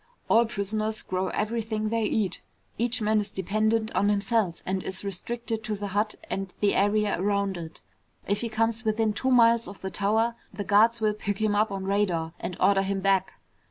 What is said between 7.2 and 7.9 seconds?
around it.